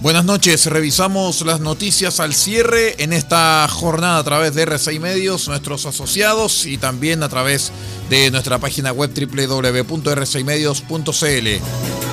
[0.00, 5.48] Buenas noches, revisamos las noticias al cierre en esta jornada a través de R6 Medios,
[5.48, 7.72] nuestros asociados y también a través
[8.08, 12.07] de nuestra página web www.r6medios.cl.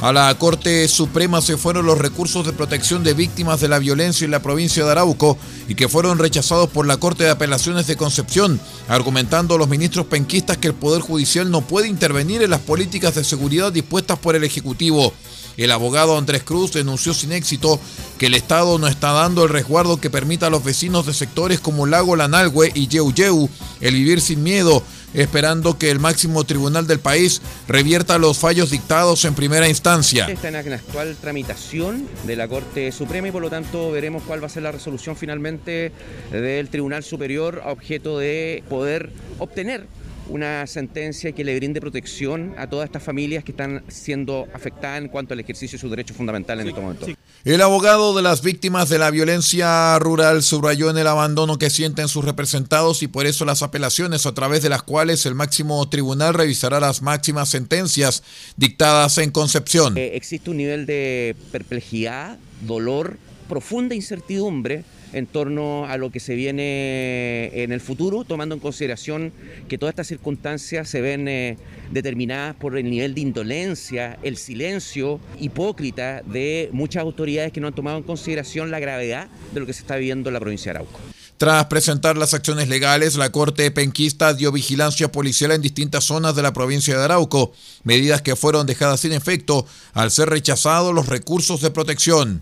[0.00, 4.24] A la Corte Suprema se fueron los recursos de protección de víctimas de la violencia
[4.24, 7.96] en la provincia de Arauco y que fueron rechazados por la Corte de Apelaciones de
[7.96, 13.16] Concepción, argumentando los ministros penquistas que el Poder Judicial no puede intervenir en las políticas
[13.16, 15.12] de seguridad dispuestas por el Ejecutivo.
[15.56, 17.80] El abogado Andrés Cruz denunció sin éxito
[18.18, 21.58] que el Estado no está dando el resguardo que permita a los vecinos de sectores
[21.58, 24.84] como Lago Lanalhue y Yeu Yeu el vivir sin miedo
[25.14, 30.26] esperando que el máximo tribunal del país revierta los fallos dictados en primera instancia.
[30.28, 34.46] Está en actual tramitación de la Corte Suprema y por lo tanto veremos cuál va
[34.46, 35.92] a ser la resolución finalmente
[36.30, 39.86] del Tribunal Superior a objeto de poder obtener
[40.28, 45.08] una sentencia que le brinde protección a todas estas familias que están siendo afectadas en
[45.08, 47.06] cuanto al ejercicio de sus derechos fundamentales en este momento.
[47.44, 52.08] El abogado de las víctimas de la violencia rural subrayó en el abandono que sienten
[52.08, 56.34] sus representados y por eso las apelaciones a través de las cuales el máximo tribunal
[56.34, 58.22] revisará las máximas sentencias
[58.56, 59.96] dictadas en Concepción.
[59.96, 63.18] Eh, existe un nivel de perplejidad, dolor,
[63.48, 69.32] profunda incertidumbre en torno a lo que se viene en el futuro, tomando en consideración
[69.68, 71.56] que todas estas circunstancias se ven eh,
[71.90, 77.74] determinadas por el nivel de indolencia, el silencio hipócrita de muchas autoridades que no han
[77.74, 80.78] tomado en consideración la gravedad de lo que se está viviendo en la provincia de
[80.78, 81.00] Arauco.
[81.38, 86.42] Tras presentar las acciones legales, la Corte Penquista dio vigilancia policial en distintas zonas de
[86.42, 87.52] la provincia de Arauco,
[87.84, 92.40] medidas que fueron dejadas sin efecto al ser rechazados los recursos de protección.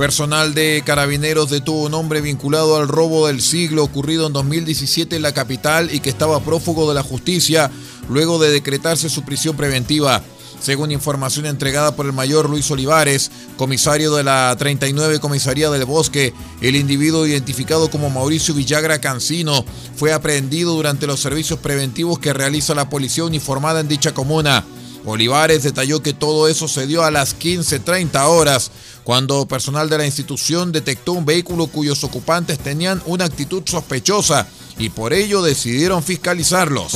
[0.00, 5.20] Personal de carabineros detuvo un hombre vinculado al robo del siglo ocurrido en 2017 en
[5.20, 7.70] la capital y que estaba prófugo de la justicia
[8.08, 10.22] luego de decretarse su prisión preventiva.
[10.58, 16.32] Según información entregada por el mayor Luis Olivares, comisario de la 39 Comisaría del Bosque,
[16.62, 22.74] el individuo identificado como Mauricio Villagra Cancino fue aprehendido durante los servicios preventivos que realiza
[22.74, 24.64] la policía uniformada en dicha comuna.
[25.04, 28.70] Olivares detalló que todo eso se dio a las 15.30 horas,
[29.04, 34.46] cuando personal de la institución detectó un vehículo cuyos ocupantes tenían una actitud sospechosa
[34.78, 36.92] y por ello decidieron fiscalizarlos.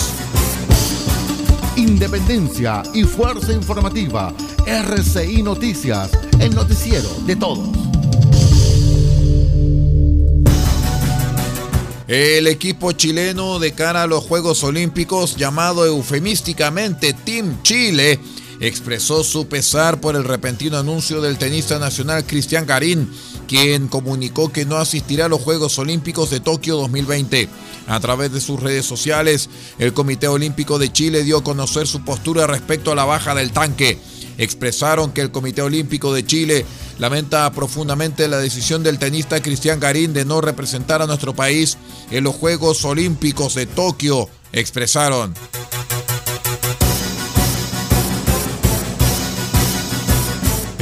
[1.76, 4.32] Independencia y fuerza informativa.
[4.66, 7.84] RCI Noticias, el noticiero de todos.
[12.14, 18.21] El equipo chileno de cara a los Juegos Olímpicos, llamado eufemísticamente Team Chile,
[18.60, 23.10] expresó su pesar por el repentino anuncio del tenista nacional Cristian Garín,
[23.48, 27.48] quien comunicó que no asistirá a los Juegos Olímpicos de Tokio 2020.
[27.89, 29.50] A través de sus redes sociales,
[29.80, 33.50] el Comité Olímpico de Chile dio a conocer su postura respecto a la baja del
[33.50, 33.98] tanque.
[34.39, 36.66] Expresaron que el Comité Olímpico de Chile
[36.98, 41.78] lamenta profundamente la decisión del tenista Cristian Garín de no representar a nuestro país
[42.10, 45.34] en los Juegos Olímpicos de Tokio, expresaron.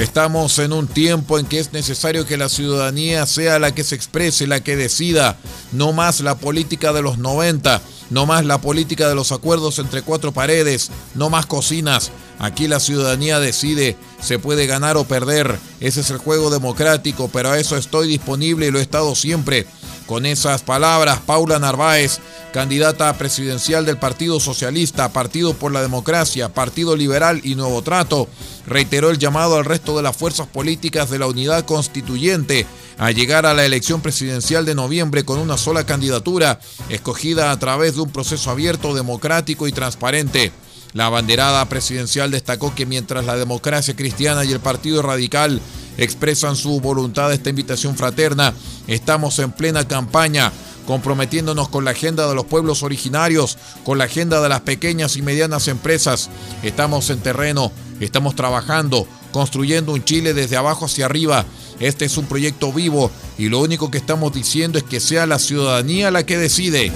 [0.02, 3.94] Estamos en un tiempo en que es necesario que la ciudadanía sea la que se
[3.94, 5.36] exprese, la que decida,
[5.70, 7.80] no más la política de los 90,
[8.12, 12.12] No más la política de los acuerdos entre cuatro paredes, no más cocinas.
[12.38, 15.58] Aquí la ciudadanía decide, se puede ganar o perder.
[15.80, 19.66] Ese es el juego democrático, pero a eso estoy disponible y lo he estado siempre.
[20.06, 22.18] Con esas palabras, Paula Narváez,
[22.52, 28.28] candidata presidencial del Partido Socialista, Partido por la Democracia, Partido Liberal y Nuevo Trato,
[28.66, 32.66] reiteró el llamado al resto de las fuerzas políticas de la unidad constituyente
[32.98, 37.94] a llegar a la elección presidencial de noviembre con una sola candidatura, escogida a través
[37.94, 40.52] de un proceso abierto, democrático y transparente.
[40.92, 45.60] La banderada presidencial destacó que mientras la democracia cristiana y el Partido Radical
[45.98, 48.54] expresan su voluntad esta invitación fraterna,
[48.86, 50.52] estamos en plena campaña
[50.86, 55.22] comprometiéndonos con la agenda de los pueblos originarios, con la agenda de las pequeñas y
[55.22, 56.30] medianas empresas.
[56.62, 61.44] Estamos en terreno, estamos trabajando, construyendo un Chile desde abajo hacia arriba.
[61.80, 65.38] Este es un proyecto vivo y lo único que estamos diciendo es que sea la
[65.38, 66.92] ciudadanía la que decide.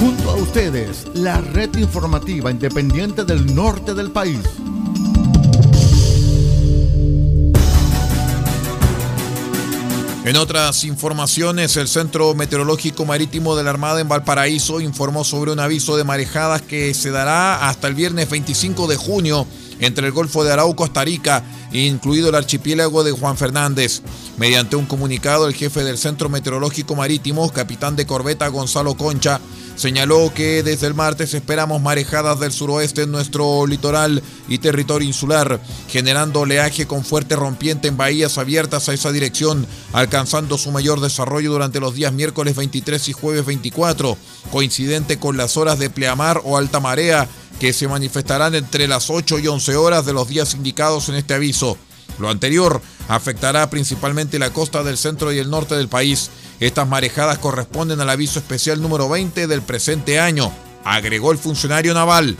[0.00, 4.38] Junto a ustedes, la red informativa independiente del norte del país.
[10.28, 15.58] En otras informaciones, el Centro Meteorológico Marítimo de la Armada en Valparaíso informó sobre un
[15.58, 19.46] aviso de marejadas que se dará hasta el viernes 25 de junio
[19.80, 21.42] entre el Golfo de Arau, Costa Rica,
[21.72, 24.02] incluido el archipiélago de Juan Fernández.
[24.36, 29.40] Mediante un comunicado, el jefe del Centro Meteorológico Marítimo, capitán de corbeta Gonzalo Concha,
[29.78, 35.60] señaló que desde el martes esperamos marejadas del suroeste en nuestro litoral y territorio insular,
[35.88, 41.52] generando oleaje con fuerte rompiente en bahías abiertas a esa dirección, alcanzando su mayor desarrollo
[41.52, 44.18] durante los días miércoles 23 y jueves 24,
[44.50, 47.28] coincidente con las horas de pleamar o alta marea
[47.60, 51.34] que se manifestarán entre las 8 y 11 horas de los días indicados en este
[51.34, 51.78] aviso.
[52.18, 56.30] Lo anterior afectará principalmente la costa del centro y el norte del país.
[56.60, 60.52] Estas marejadas corresponden al aviso especial número 20 del presente año,
[60.84, 62.36] agregó el funcionario naval.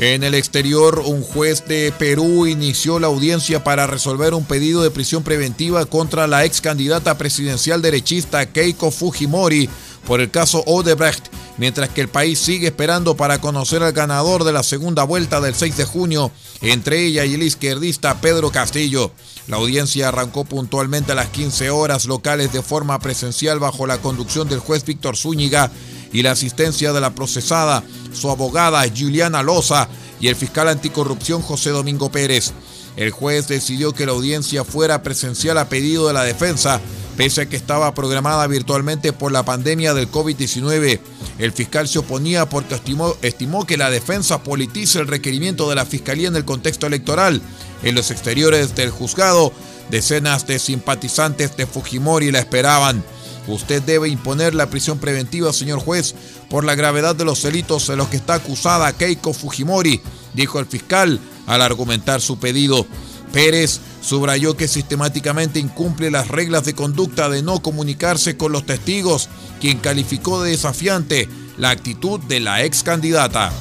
[0.00, 4.90] En el exterior, un juez de Perú inició la audiencia para resolver un pedido de
[4.90, 9.68] prisión preventiva contra la ex candidata presidencial derechista Keiko Fujimori
[10.06, 11.26] por el caso Odebrecht,
[11.60, 15.54] mientras que el país sigue esperando para conocer al ganador de la segunda vuelta del
[15.54, 19.12] 6 de junio, entre ella y el izquierdista Pedro Castillo.
[19.46, 24.48] La audiencia arrancó puntualmente a las 15 horas locales de forma presencial bajo la conducción
[24.48, 25.70] del juez Víctor Zúñiga
[26.14, 27.84] y la asistencia de la procesada,
[28.14, 29.86] su abogada Juliana Loza
[30.18, 32.54] y el fiscal anticorrupción José Domingo Pérez.
[32.96, 36.80] El juez decidió que la audiencia fuera presencial a pedido de la defensa,
[37.20, 41.00] pese a que estaba programada virtualmente por la pandemia del COVID-19.
[41.38, 42.80] El fiscal se oponía porque
[43.20, 47.42] estimó, que la defensa politiza el requerimiento de la fiscalía en el contexto electoral.
[47.82, 49.52] En los exteriores del juzgado,
[49.90, 53.04] decenas de simpatizantes de Fujimori la esperaban.
[53.46, 56.14] Usted debe imponer la prisión preventiva, señor juez,
[56.48, 60.00] por la gravedad de los delitos en los que está acusada Keiko Fujimori,
[60.32, 62.86] dijo el fiscal al argumentar su pedido.
[63.32, 69.28] Pérez subrayó que sistemáticamente incumple las reglas de conducta de no comunicarse con los testigos,
[69.60, 73.52] quien calificó de desafiante la actitud de la ex candidata.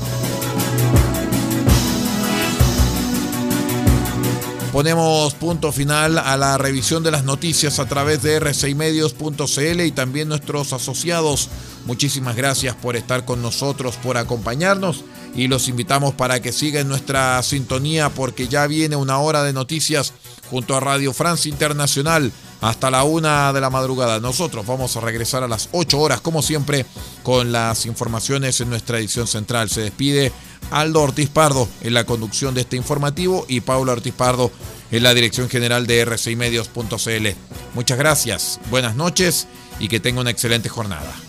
[4.71, 10.29] Ponemos punto final a la revisión de las noticias a través de r6medios.cl y también
[10.29, 11.49] nuestros asociados.
[11.85, 15.03] Muchísimas gracias por estar con nosotros, por acompañarnos
[15.35, 20.13] y los invitamos para que sigan nuestra sintonía porque ya viene una hora de noticias
[20.49, 22.31] junto a Radio Francia Internacional
[22.61, 24.19] hasta la una de la madrugada.
[24.19, 26.85] Nosotros vamos a regresar a las 8 horas, como siempre,
[27.23, 29.69] con las informaciones en nuestra edición central.
[29.69, 30.31] Se despide
[30.71, 34.51] Aldo Ortiz Pardo en la conducción de este informativo y Paula Ortiz Pardo
[34.91, 37.27] en la dirección general de rcimedios.cl.
[37.75, 39.47] Muchas gracias, buenas noches
[39.79, 41.28] y que tenga una excelente jornada.